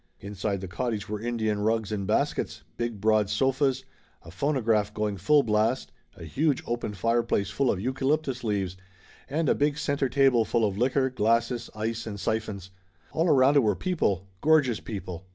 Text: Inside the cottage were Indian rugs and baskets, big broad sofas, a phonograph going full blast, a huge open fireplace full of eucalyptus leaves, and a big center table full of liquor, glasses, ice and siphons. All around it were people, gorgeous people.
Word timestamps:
Inside 0.19 0.61
the 0.61 0.67
cottage 0.67 1.07
were 1.07 1.21
Indian 1.21 1.59
rugs 1.59 1.91
and 1.91 2.07
baskets, 2.07 2.63
big 2.75 2.99
broad 2.99 3.29
sofas, 3.29 3.85
a 4.23 4.31
phonograph 4.31 4.91
going 4.95 5.15
full 5.15 5.43
blast, 5.43 5.91
a 6.17 6.23
huge 6.23 6.63
open 6.65 6.95
fireplace 6.95 7.51
full 7.51 7.69
of 7.69 7.79
eucalyptus 7.79 8.43
leaves, 8.43 8.75
and 9.29 9.47
a 9.47 9.53
big 9.53 9.77
center 9.77 10.09
table 10.09 10.43
full 10.43 10.65
of 10.65 10.75
liquor, 10.75 11.11
glasses, 11.11 11.69
ice 11.75 12.07
and 12.07 12.19
siphons. 12.19 12.71
All 13.11 13.29
around 13.29 13.57
it 13.57 13.61
were 13.61 13.75
people, 13.75 14.25
gorgeous 14.41 14.79
people. 14.79 15.27